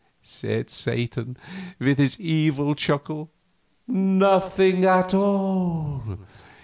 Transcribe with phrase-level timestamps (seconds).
[0.23, 1.37] said Satan,
[1.77, 3.29] with his evil chuckle.
[3.87, 6.17] "Nothing at all.